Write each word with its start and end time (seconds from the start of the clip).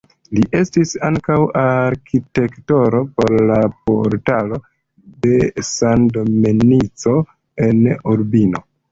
Li 0.35 0.43
estis 0.59 0.91
ankaŭ 1.07 1.35
arkitekto 1.63 2.77
por 3.19 3.33
la 3.49 3.57
portaloj 3.89 4.59
de 5.25 5.35
San 5.67 6.07
Domenico 6.15 7.13
en 7.67 7.79
Urbino. 8.15 8.63